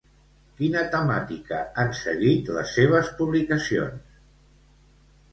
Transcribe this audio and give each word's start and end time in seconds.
Quina 0.59 0.79
temàtica 0.93 1.59
han 1.83 1.91
seguit 1.99 2.49
les 2.55 2.73
seves 2.77 3.11
publicacions? 3.19 4.17